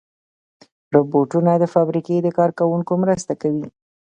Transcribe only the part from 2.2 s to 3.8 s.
د کار کوونکو مرسته کوي.